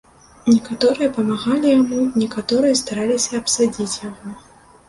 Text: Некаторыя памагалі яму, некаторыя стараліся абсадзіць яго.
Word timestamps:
Некаторыя 0.53 1.09
памагалі 1.17 1.73
яму, 1.79 1.99
некаторыя 2.23 2.79
стараліся 2.81 3.31
абсадзіць 3.43 3.99
яго. 4.09 4.35